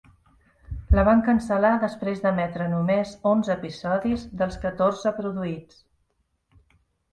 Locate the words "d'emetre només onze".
2.23-3.55